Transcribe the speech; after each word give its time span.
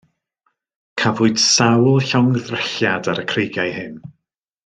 Cafwyd 1.01 1.37
sawl 1.43 2.01
llongddrylliad 2.07 3.11
ar 3.15 3.23
y 3.27 3.27
creigiau 3.35 3.77
hyn. 3.79 3.95